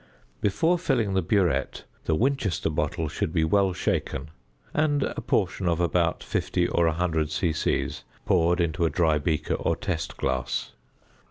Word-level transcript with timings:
Before 0.41 0.79
filling 0.79 1.13
the 1.13 1.21
burette, 1.21 1.83
the 2.05 2.15
"Winchester" 2.15 2.71
bottle 2.71 3.07
should 3.07 3.31
be 3.31 3.43
well 3.43 3.71
shaken 3.71 4.31
and 4.73 5.03
a 5.03 5.21
portion 5.21 5.67
of 5.67 5.79
about 5.79 6.23
50 6.23 6.67
or 6.69 6.87
100 6.87 7.29
c.c. 7.29 7.87
poured 8.25 8.59
into 8.59 8.83
a 8.83 8.89
dry 8.89 9.19
beaker 9.19 9.53
or 9.53 9.75
test 9.75 10.17
glass. 10.17 10.71